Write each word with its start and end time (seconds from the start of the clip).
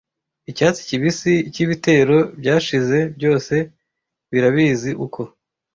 Icyatsi 0.51 0.81
kibisi 0.89 1.33
cyibitero 1.53 2.17
byashize 2.39 2.97
byose 3.17 3.55
birabizi-uko: 4.31 5.21